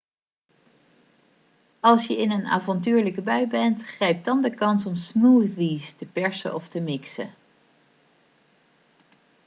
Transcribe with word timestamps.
als 1.79 2.05
je 2.07 2.17
in 2.17 2.31
een 2.31 2.45
avontuurlijke 2.45 3.21
bui 3.21 3.47
bent 3.47 3.83
grijp 3.83 4.23
dan 4.23 4.41
de 4.41 4.53
kans 4.55 4.85
om 4.85 4.95
smoothies 4.95 5.91
te 5.91 6.05
persen 6.05 6.55
of 6.55 6.67
te 6.67 6.79
mixen 6.79 7.33